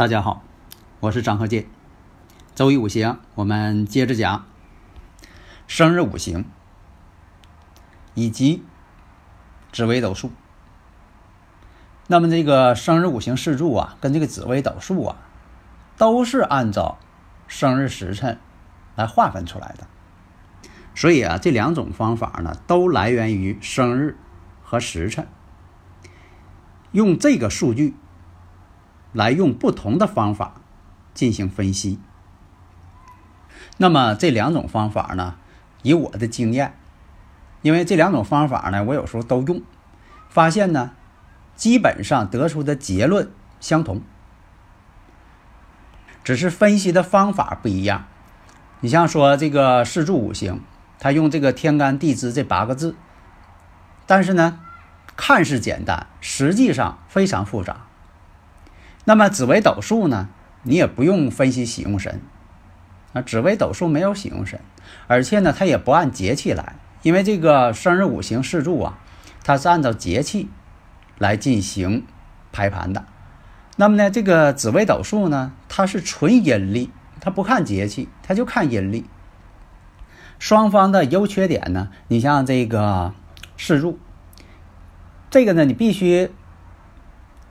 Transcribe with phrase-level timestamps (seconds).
[0.00, 0.42] 大家好，
[1.00, 1.66] 我是张鹤剑。
[2.54, 4.46] 周易五行，我们接着讲
[5.66, 6.46] 生日五行
[8.14, 8.64] 以及
[9.72, 10.32] 紫微斗数。
[12.06, 15.16] 那么这个生日五行四柱啊，跟这个紫微斗数啊，
[15.98, 16.98] 都是按照
[17.46, 18.40] 生日时辰
[18.96, 19.86] 来划分出来的。
[20.94, 24.16] 所以啊，这两种方法呢，都来源于生日
[24.62, 25.28] 和时辰，
[26.92, 27.94] 用这个数据。
[29.12, 30.54] 来用不同的方法
[31.14, 31.98] 进行分析。
[33.76, 35.36] 那么这两种方法呢，
[35.82, 36.74] 以我的经验，
[37.62, 39.62] 因为这两种方法呢，我有时候都用，
[40.28, 40.92] 发现呢，
[41.56, 44.02] 基本上得出的结论相同，
[46.22, 48.06] 只是分析的方法不一样。
[48.80, 50.60] 你像说这个四柱五行，
[50.98, 52.94] 他用这个天干地支这八个字，
[54.06, 54.60] 但是呢，
[55.16, 57.86] 看似简单，实际上非常复杂。
[59.10, 60.28] 那么紫微斗数呢？
[60.62, 62.20] 你也不用分析喜用神
[63.12, 64.60] 啊，紫微斗数没有喜用神，
[65.08, 69.00] 而且呢，它也不按节气来，因为这个生日五行四柱啊，
[69.42, 70.48] 它是按照节气
[71.18, 72.06] 来进行
[72.52, 73.04] 排盘的。
[73.74, 79.06] 那么呢，这个紫微斗数呢，它是纯阴历，它不看节气，它就看阴历。
[80.38, 83.12] 双方的优缺点呢，你像这个
[83.58, 83.98] 四柱，
[85.30, 86.30] 这个呢，你必须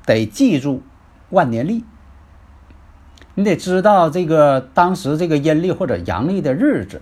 [0.05, 0.83] 得记住。
[1.29, 1.83] 万年历，
[3.35, 7.01] 你得知道这个当时这个阴历或者阳历的日子。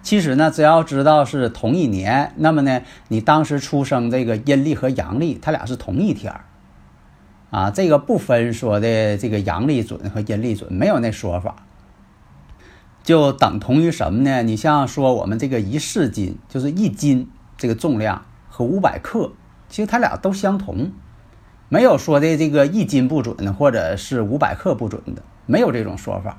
[0.00, 6.44] 其实呢，只要知道是同一年，那么呢，你当时出生这个阴历和阳历，它俩是同一天儿
[7.50, 7.70] 啊。
[7.70, 11.56] 这个不分说的这个阳历准和阴历准，没有那说法。
[13.02, 14.42] 就等同于什么呢？
[14.42, 19.32] 你像说我们这个一市斤，就是一斤这个重量和五百克，
[19.68, 20.92] 其实它俩都相同。
[21.68, 26.38] 没有说的这个一斤不准，或者是五百克不准的，没有这种说法，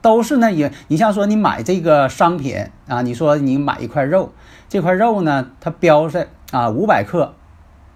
[0.00, 0.72] 都是那也。
[0.88, 4.32] 你像说你买这个商品啊，你说你买一块肉，
[4.68, 7.34] 这块肉呢，它标上啊五百克，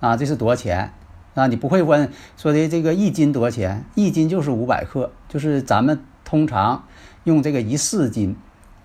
[0.01, 0.93] 啊这是多少钱
[1.35, 1.47] 啊？
[1.47, 3.85] 你不会问说的这个一斤多少钱？
[3.95, 6.85] 一斤就是五百克，就是咱们通常
[7.25, 8.37] 用这个一市斤，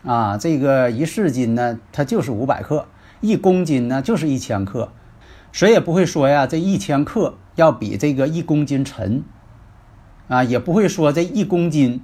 [0.05, 2.85] 啊这个一市斤呢，它就是五百克，
[3.19, 4.91] 一公斤呢就是一千克，
[5.55, 7.38] 谁也不会说呀，这一千克。
[7.55, 9.23] 要比这个一公斤沉，
[10.27, 12.03] 啊，也不会说这一公斤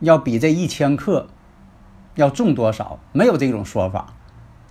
[0.00, 1.28] 要比这一千克
[2.16, 4.12] 要重多少，没有这种说法。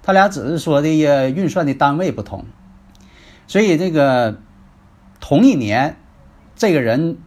[0.03, 0.89] 他俩只是说的
[1.29, 2.43] 运算的单位不同，
[3.47, 4.41] 所以这个
[5.21, 5.95] 同一年
[6.57, 7.17] 这个人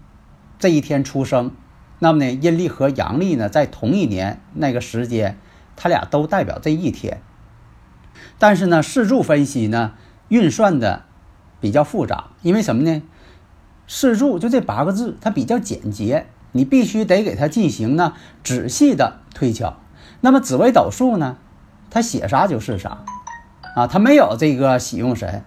[0.58, 1.52] 这一天出生，
[1.98, 5.38] 那么呢，阴历和阳历呢，在同一年那个时间，
[5.76, 7.22] 他俩都代表这一天。
[8.38, 9.94] 但是呢，四柱分析呢，
[10.32, 11.02] 运算的。
[11.62, 13.02] 比较复杂，因为什么呢？
[13.86, 19.76] 四柱就这八个字，它比较简洁，你必须得给它进行呢仔细的推敲。
[20.22, 21.36] 那么紫微斗数呢，
[21.88, 23.04] 它写啥就是啥，
[23.76, 25.44] 啊，它没有这个喜用神，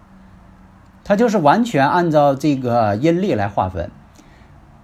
[1.03, 3.91] 它就是完全按照这个阴历来划分。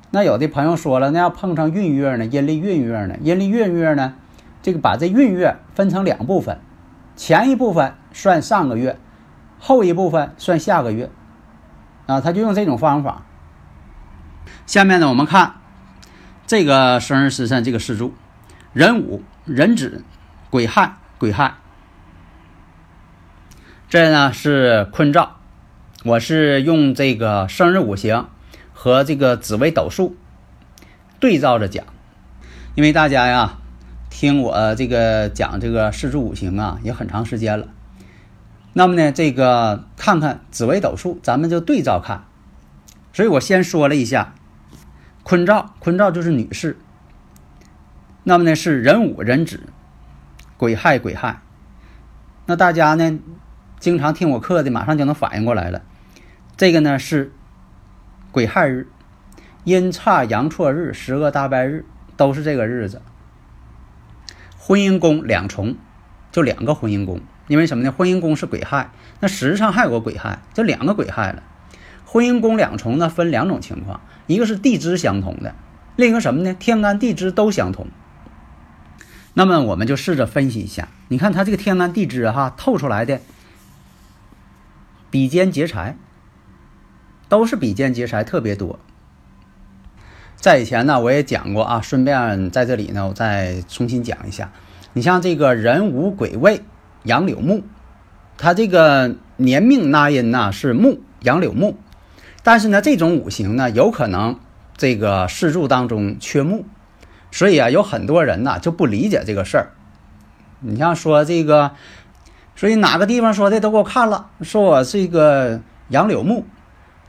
[0.09, 2.25] 那有的朋友说了，那要碰上闰月呢？
[2.25, 3.15] 阴历闰月呢？
[3.21, 4.15] 阴历闰月呢？
[4.61, 6.59] 这个把这闰月分成两部分，
[7.15, 8.99] 前一部分算上个月，
[9.61, 11.09] 后一部分算下个月。
[12.07, 13.23] 啊，他就用这种方法。
[14.65, 15.61] 下面呢，我们看
[16.45, 18.13] 这个生日时辰，这个四柱：
[18.73, 20.03] 壬午、壬子、
[20.49, 21.53] 癸亥、癸亥。
[23.87, 25.37] 这呢是坤兆，
[26.03, 28.27] 我是用这个生日五行
[28.73, 30.17] 和这个紫微斗数
[31.19, 31.85] 对照着讲，
[32.75, 33.59] 因为大家呀
[34.09, 37.67] 听我这个讲这个四柱五行啊也很长时间了。
[38.73, 42.23] 那么呢，这个看看紫微斗数，咱们就对照看。
[43.13, 44.33] 所以我先说了一下，
[45.23, 46.77] 坤兆，坤兆就是女士。
[48.23, 49.63] 那么呢是壬午壬子，
[50.57, 51.41] 癸亥癸亥。
[52.45, 53.19] 那大家呢
[53.79, 55.81] 经常听我课的，马上就能反应过来了。
[56.55, 57.33] 这个呢是
[58.31, 58.87] 癸亥日，
[59.65, 61.85] 阴差阳错日，十个大败日
[62.15, 63.01] 都是这个日子。
[64.57, 65.75] 婚姻宫两重，
[66.31, 67.19] 就两个婚姻宫，
[67.51, 67.91] 因为什么呢？
[67.91, 71.43] 婚姻宫是癸亥，那实际上还有个癸亥，就两个癸亥了。
[72.05, 75.53] 婚姻宫两重呢，分两种情况，一个是地支相同的，
[75.97, 76.53] 另一个什么呢？
[76.53, 77.87] 天干地支都相同。
[79.33, 83.19] 那么我们就试着分析一下，你看他这个天干地支哈透出来的
[85.09, 85.97] 比肩劫财，
[87.27, 88.79] 都是比肩劫财特别多。
[90.37, 94.53] 在以前呢，我也讲过啊，顺便在这里呢，我再重新讲一下。
[94.93, 96.61] 你像这个人无鬼位
[97.03, 97.63] 杨柳木，
[98.37, 101.77] 它这个年命纳音呢是木杨柳木，
[102.43, 104.39] 但是呢，这种五行呢有可能
[104.77, 106.65] 这个四柱当中缺木，
[107.31, 109.71] 所以啊，有很多人呢就不理解这个事儿。
[110.59, 111.71] 你像说这个，
[112.55, 116.45] 所以哪个地方说的都给我看了，说我这个杨柳木，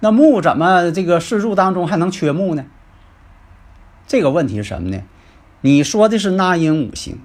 [0.01, 2.65] 那木怎么这个四柱当中还能缺木呢？
[4.07, 5.03] 这个问题是什么呢？
[5.61, 7.21] 你说的是纳音五行，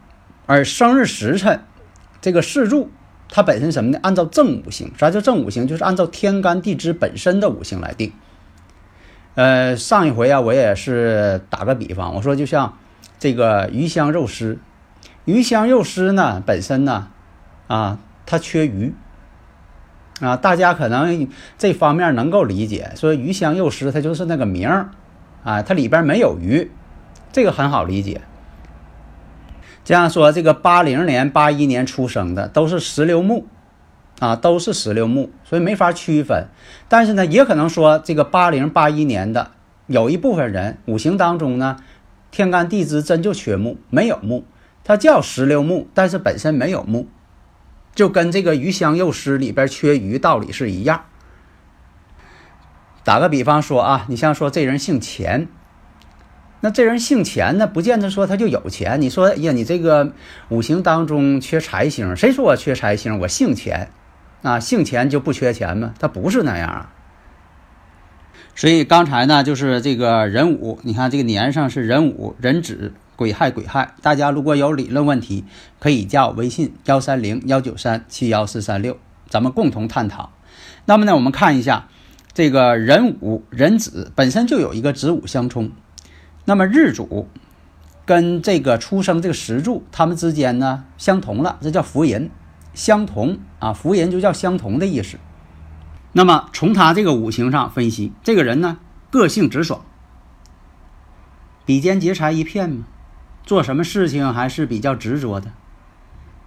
[0.46, 1.62] 而生日时辰
[2.22, 2.90] 这个四柱
[3.30, 4.00] 它本身什么呢？
[4.02, 5.68] 按照正五行，啥叫正五行？
[5.68, 8.12] 就是按照天干地支本身的五行来定。
[9.36, 12.78] 呃，上一回啊，我也是打个比方，我说就像
[13.19, 14.58] 这个鱼香肉丝，
[15.25, 17.10] 鱼香肉丝呢本身呢
[17.68, 18.94] 啊它缺鱼
[20.20, 21.28] 啊，大家可能
[21.58, 24.90] 这方面能够理解，说鱼香肉丝它就是那个名儿
[25.44, 26.72] 啊，它里边没有鱼。
[27.31, 28.22] 这个很好理解。
[29.88, 33.48] 这样说，这个八零年、八一年出生的都是石榴木，
[34.19, 36.50] 啊，都是石榴木，所以没法区分。
[36.89, 39.51] 但是呢，也可能说这个八零、八一年的
[39.86, 41.78] 有一部分人五行当中呢，
[42.31, 44.44] 天干地支真就缺木，没有木，
[44.84, 47.07] 它叫石榴木，但是本身没有木，
[47.95, 51.06] 就跟这个鱼香肉丝里边缺鱼道理是一样。
[53.06, 55.48] 打个比方说啊，你像说这人姓钱。
[56.59, 59.00] 那这人姓钱呢，不见得说他就有钱。
[59.00, 60.13] 你说，哎呀，你这个
[60.50, 63.19] 五行当中缺财星，谁说我缺财星？
[63.19, 63.92] 我姓钱，
[64.42, 65.94] 啊，姓钱就不缺钱吗？
[66.00, 66.94] 他不是那样啊。
[68.56, 73.94] 所以刚才呢，就是这个壬午，你看这个年上是壬午、壬子、癸亥、癸亥。
[74.01, 75.45] 大家如果有理论问题，
[75.80, 78.98] 可以加我微信幺三零幺九三七幺四三六，
[79.30, 80.31] 咱们共同探讨。
[80.86, 81.88] 那么呢，我们看一下
[82.33, 85.69] 这个壬午、壬子本身就有一个子午相冲。
[86.50, 87.28] 那么日主
[88.06, 92.30] 跟这个出生这个时柱，他们之间呢相同了，这叫福人，
[92.74, 95.18] 相同啊，福人就叫相同的意思。
[96.14, 98.80] 那么从他这个五行上分析，这个人呢
[99.12, 99.82] 个性直爽，
[101.66, 102.86] 比肩劫财一片嘛，
[103.44, 105.52] 做什么事情还是比较执着的。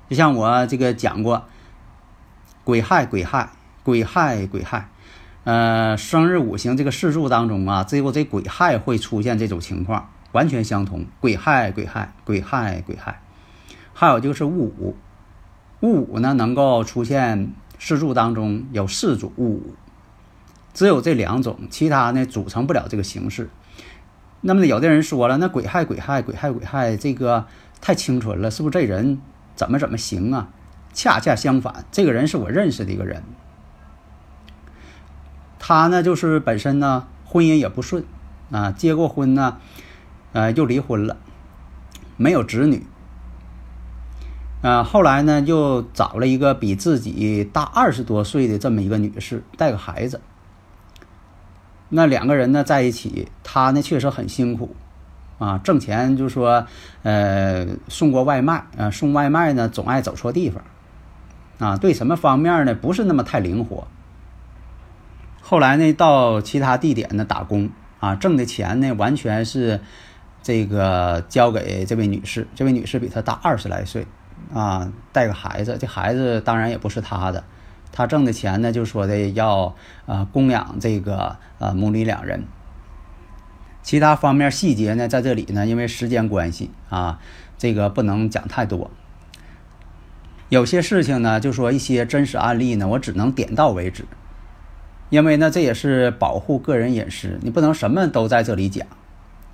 [0.08, 1.44] 就像我这个讲过，
[2.64, 3.50] 癸亥癸亥
[3.84, 4.88] 癸亥癸亥。
[5.50, 11.06] 呃，生日五行这个四柱当中啊，只有这癸亥会出现这种情况，完全相同。
[11.18, 13.20] 癸亥癸亥癸亥癸亥，
[13.92, 14.94] 还有就是戊午，
[15.80, 17.50] 戊午呢能够出现
[17.80, 19.74] 四柱当中有四组戊午，
[20.72, 23.50] 只有这两种，其他呢组成不了这个形式。
[24.42, 27.46] 那么有的人说了，那癸亥癸亥癸亥癸亥这个
[27.80, 29.20] 太清纯了，是不是这人
[29.56, 30.50] 怎么怎么行啊？
[30.92, 33.24] 恰恰相反，这个人是我认识的一个人。
[35.70, 38.02] 他呢，就是本身呢，婚姻也不顺，
[38.50, 39.58] 啊，结过婚呢，
[40.32, 41.16] 呃，又离婚了，
[42.16, 42.84] 没有子女，
[44.62, 50.20] 啊，后来呢，又找了一个比自己大二十多岁的这么一个女士，带个孩子。
[51.90, 54.74] 那两个人呢在一起，他呢确实很辛苦，
[55.38, 56.66] 啊，挣钱就说，
[57.04, 60.64] 呃，送过外卖，啊，送外卖呢总爱走错地方，
[61.60, 63.86] 啊，对什么方面呢不是那么太灵活。
[65.50, 69.80] 后来呢，到其他地点呢打工啊，挣的钱呢完全是
[70.44, 72.46] 这个交给这位女士。
[72.54, 74.06] 这位女士比他大二十来岁，
[74.54, 77.42] 啊，带个孩子，这孩子当然也不是他的。
[77.90, 79.74] 他挣的钱呢，就说的要
[80.06, 82.44] 啊供养这个呃母女两人。
[83.82, 87.18] 其他方面细节呢，在这里呢，因为时间关系啊，
[87.58, 88.88] 这个不能讲太多。
[90.48, 94.04] 有些事情呢，就说一些真实案例呢，我只能点到为止。
[95.10, 98.86] 因为呢，这也是保护个人隐私，你不能什么都在这里讲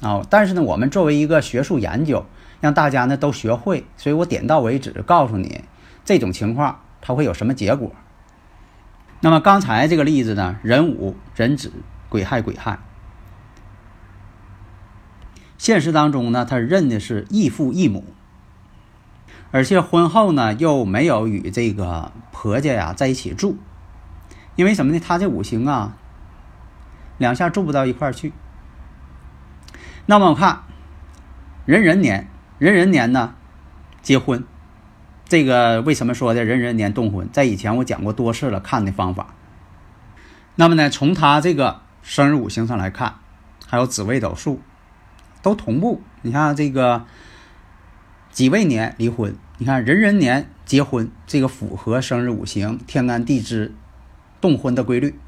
[0.02, 0.20] 啊。
[0.28, 2.26] 但是呢，我们作为一个学术研究，
[2.60, 5.64] 让大家呢都学会，所以我点到为止，告诉你
[6.04, 7.90] 这种情况它会有什么结果。
[9.20, 11.72] 那么刚才这个例子呢，壬午、壬子、
[12.10, 12.78] 癸亥、癸亥，
[15.56, 18.04] 现实当中呢，他认的是异父异母，
[19.52, 23.56] 而且婚后呢又没有与这个婆家呀在一起住。
[24.56, 24.98] 因为什么呢？
[24.98, 25.96] 他这五行啊，
[27.18, 28.32] 两下住不到一块儿去。
[30.06, 30.62] 那么我看
[31.66, 33.34] 壬壬年，壬壬年呢
[34.02, 34.44] 结婚。
[35.28, 37.28] 这个为什么说的壬壬年动婚？
[37.32, 39.34] 在以前我讲过多次了，看的方法。
[40.54, 43.16] 那么呢，从他这个生日五行上来看，
[43.66, 44.62] 还有紫微斗数
[45.42, 46.00] 都同步。
[46.22, 47.04] 你看这个
[48.30, 53.74] 己未年离婚，你看壬壬年结婚，这个符合生日五行天干地支
[54.40, 55.18] 动婚的规律。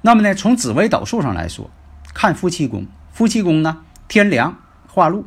[0.00, 1.70] 那么呢，从紫微斗数上来说，
[2.12, 5.26] 看夫妻宫，夫妻宫呢天梁化禄，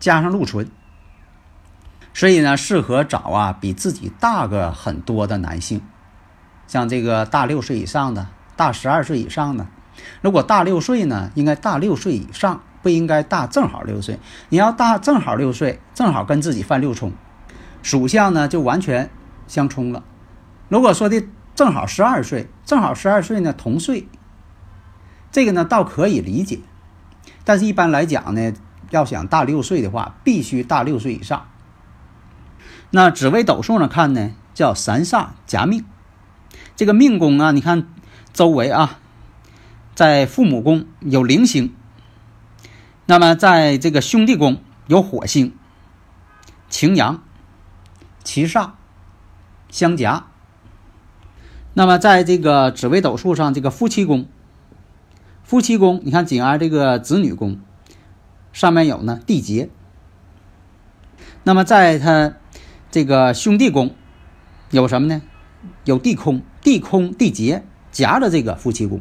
[0.00, 0.68] 加上禄存。
[2.14, 5.80] 所以呢，适合找啊比自己大个很多的男性，
[6.66, 8.26] 像这个大六岁以上的，
[8.56, 9.66] 大十二岁以上的。
[10.20, 14.18] 如果大六岁呢，应该大六岁以上，不应该大正好六岁。
[14.48, 17.12] 你要大正好六岁，正好跟自己犯六冲，
[17.82, 19.08] 属相呢就完全
[19.46, 20.02] 相冲了。
[20.72, 21.22] 如果说的
[21.54, 24.08] 正好十二岁，正好十二岁呢同岁，
[25.30, 26.60] 这个呢倒可以理解。
[27.44, 28.54] 但是一般来讲呢，
[28.88, 31.46] 要想大六岁的话，必须大六岁以上。
[32.88, 35.84] 那紫微斗数上看呢，叫三煞夹命。
[36.74, 37.86] 这个命宫啊，你看
[38.32, 38.98] 周围啊，
[39.94, 41.74] 在父母宫有零星，
[43.04, 45.54] 那么在这个兄弟宫有火星、
[46.70, 47.22] 擎羊、
[48.24, 48.70] 七煞
[49.68, 50.28] 相夹。
[51.74, 54.26] 那么在这个紫微斗数上，这个夫妻宫，
[55.42, 57.58] 夫妻宫，你看紧挨这个子女宫，
[58.52, 59.70] 上面有呢地劫。
[61.44, 62.34] 那么在它。
[62.90, 63.94] 这个兄弟宫
[64.70, 65.22] 有什么呢？
[65.86, 69.00] 有地空，地空地劫夹着这个夫妻宫，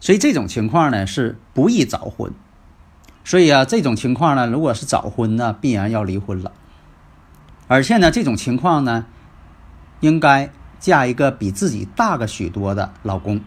[0.00, 2.30] 所以这种情况呢是不宜早婚。
[3.24, 6.52] 所以啊，这种情况呢，如果是早婚呢，必然要离婚了。
[7.68, 9.06] 而且呢，这种情况呢，
[10.00, 13.40] 应该嫁一个比自己大个许多的老公。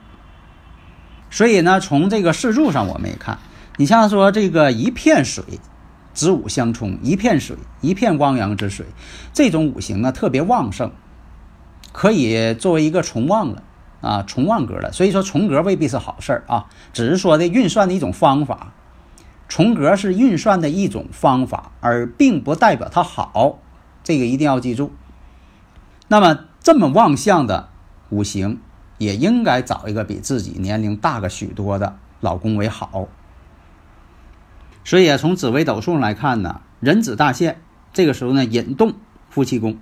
[1.29, 3.39] 所以呢，从这个四柱上我们也看，
[3.75, 5.43] 你像说这个一片水。
[6.13, 8.85] 子午相冲，一片水，一片汪洋之水，
[9.33, 10.91] 这种五行呢特别旺盛，
[11.91, 13.63] 可以作为一个重旺了
[13.99, 14.91] 啊，重旺格了。
[14.91, 18.73] 所以说重格未必是好事儿啊，只是说的运算的一种方法。
[19.47, 23.57] 重格是运算的一种方法，而并不代表它好，
[24.03, 24.93] 这个一定要记住。
[26.07, 27.69] 那么这么旺相的
[28.09, 28.59] 五行，
[28.97, 33.09] 也应该找一个比自己年龄大个许多的老公为好。
[34.85, 38.93] 所以啊，从紫微斗数来看呢，壬子大限，这个时候呢引动
[39.29, 39.77] 夫妻宫，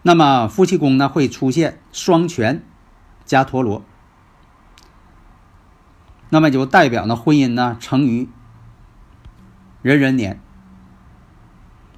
[0.00, 2.62] 那么夫妻宫呢会出现双全
[3.26, 3.84] 加陀螺，
[6.30, 8.30] 那么就代表呢婚姻呢成于
[9.82, 10.40] 壬壬年。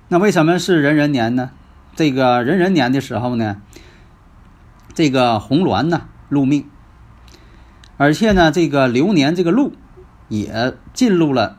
[0.08, 1.52] 那为什么是壬壬年呢？
[2.00, 3.60] 这个壬壬年的时候呢，
[4.94, 6.64] 这个红鸾呢入命，
[7.98, 9.74] 而且呢这个流年这个禄。
[10.28, 11.58] 也进入了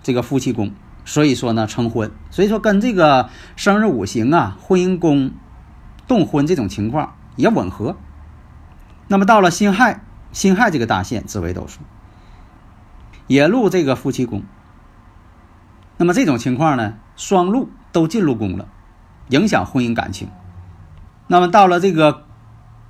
[0.00, 0.72] 这个夫妻宫，
[1.04, 5.32] 所以说呢成婚，所以说跟这个生日五行啊、婚姻宫
[6.06, 7.96] 动婚这种情况也吻合。
[9.08, 11.80] 那么到了辛亥，辛亥这个大限，紫微斗数
[13.26, 14.44] 也入这个夫妻宫。
[15.96, 18.68] 那么这种情况呢，双禄都进入宫了，
[19.28, 20.28] 影响婚姻感情。
[21.26, 22.24] 那么到了这个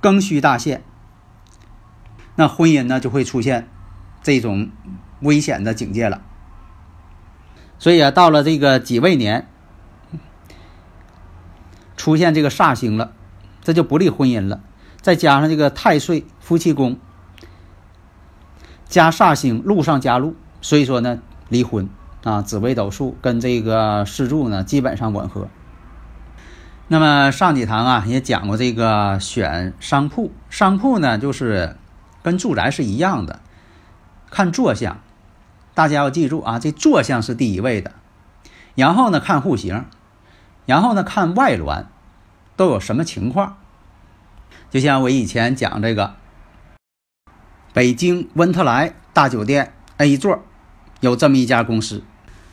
[0.01, 0.83] 庚戌大限，
[2.35, 3.67] 那婚姻呢就会出现。
[4.23, 4.71] 这种
[5.19, 6.23] 危险的境界了，
[7.77, 9.47] 所以啊，到了这个己未年，
[11.95, 13.11] 出现这个煞星了，
[13.61, 14.63] 这就不利婚姻了。
[14.99, 16.97] 再加上这个太岁夫妻宫
[18.85, 21.87] 加煞星，禄上加禄，所以说呢，离婚
[22.23, 25.47] 啊，紫微斗数跟这个四柱呢基本上吻合。
[26.87, 31.75] 那么上几堂啊也讲过这个选商铺，商铺呢就是
[32.21, 33.39] 跟住宅是一样的。
[34.29, 34.99] 看坐向，
[35.73, 37.91] 大家要记住啊，这坐向是第一位的。
[38.75, 39.85] 然后呢，看户型，
[40.65, 41.85] 然后呢，看外峦
[42.57, 43.57] 都有什么情况。
[44.69, 46.15] 就像我以前讲这个，
[47.73, 50.43] 北京温特莱大酒店 A 座
[50.99, 52.03] 有这么一家公司，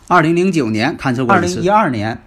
[0.07, 2.23] 二零零九年勘测过二零一二年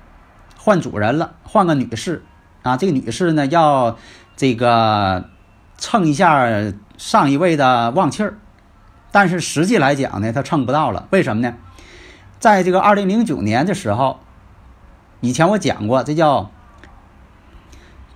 [0.66, 2.24] 换主人了，换个女士
[2.64, 4.00] 啊，这个女士呢要
[4.36, 5.30] 这个
[5.78, 6.50] 蹭一下
[6.98, 8.40] 上一位的旺气儿。
[9.12, 11.08] 但是实际来讲呢，她蹭不到了。
[11.12, 11.54] 为什么呢？
[12.40, 14.20] 在这个二零零九年的时候，
[15.22, 16.50] 以前我讲过，这叫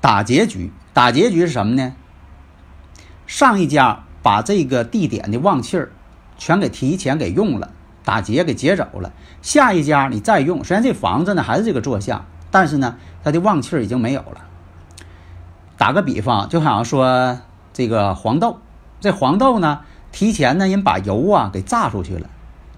[0.02, 0.74] 打结局。
[0.92, 1.94] 打结局是什么呢？
[3.28, 5.92] 上一家把这个地点的旺气儿
[6.40, 7.72] 全给提前给用了，
[8.04, 9.14] 打劫给劫走了。
[9.44, 14.46] 下一家你再用，虽然这房子呢还是这个坐向，但是呢，它的旺气儿已经没有了。
[15.78, 17.40] 打个比方，就好像说
[17.74, 18.60] 这个黄豆，
[19.00, 19.82] 这黄豆呢。
[20.12, 22.28] 提前呢，人把油啊给榨出去了，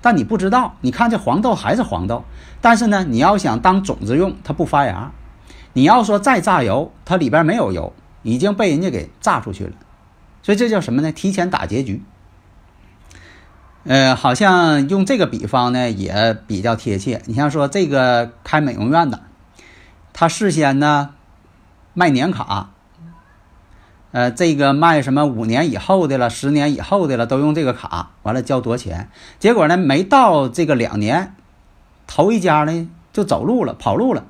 [0.01, 2.25] 但你不知道，你看这黄豆还是黄豆，
[2.59, 5.13] 但是呢，你要想当种子用，它不发芽。
[5.71, 9.71] 你要说再榨油，它里边没有油，已经被人家给榨出去了。
[10.43, 11.13] 所以这叫什么呢？
[11.13, 12.03] 提前打结局。
[13.85, 17.21] 呃，好像用这个比方呢也比较贴切。
[17.27, 19.21] 你像说这个开美容院的，
[20.13, 21.11] 他事先呢
[21.93, 22.69] 卖年卡，
[24.11, 29.09] 呃，这个卖什么五年以后的了，十年以后的了，都用这个卡，完了交多钱。
[29.39, 31.35] 结果呢，没到这个两年，
[32.07, 34.25] 头一家呢就走路了，跑路了，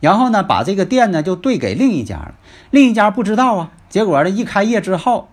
[0.00, 2.34] 然后呢把这个店呢就兑给另一家了，
[2.70, 3.70] 另一家不知道啊。
[3.88, 5.28] 结果呢一开业之后。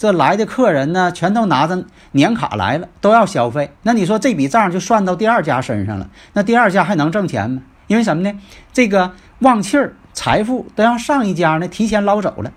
[0.00, 3.72] 这来的客人呢，全都拿着年卡来了，都要消费。
[3.82, 7.62] 那你说这笔账就算到第二家身上了，那第二家还能挣钱吗？
[7.88, 8.38] 因为什么呢？
[8.72, 12.52] 这个旺气儿、财富都让上一家呢提前捞走了。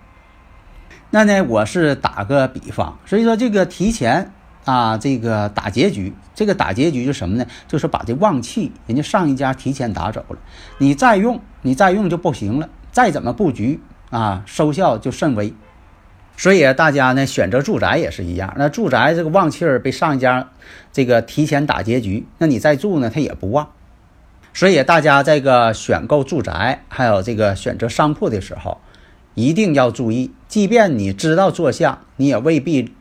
[1.09, 4.31] 那呢，我是打个比方，所以说这个提前
[4.63, 7.45] 啊，这个打结局，这个打结局就什么呢？
[7.67, 10.38] 就是把这旺气人家上一家提前打走了，
[10.77, 12.69] 你再用，你再用就不行了。
[12.91, 15.53] 再怎么布局啊，收效就甚微。
[16.38, 20.50] 所以大家呢选择住宅也是一样，那住宅这个旺气儿被上一家
[20.91, 23.69] 这个提前打结局，那你再住呢，它也不旺。
[24.53, 28.79] 所以大家这个选购住宅还有这个选择商铺的时候，
[29.34, 32.91] 一定要注意，即便你知道坐向，你也未必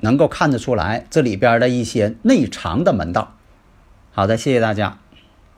[0.00, 3.36] 能够看得出来这里边的一些内藏的门道。
[4.12, 4.98] 好的，谢谢大家。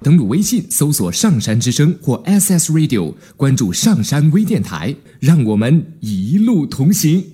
[0.02, 7.33] 登录微信搜索“上山之声”或 “SS Radio”，关注“上山微电台”，让我们一路同行。